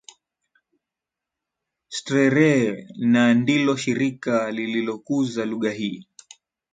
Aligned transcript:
Streere 1.95 2.73
na 3.05 3.33
ndilo 3.33 3.75
Shirika 3.77 4.51
lililokuza 4.51 5.45
lugha 5.45 5.71
hii 5.71 6.07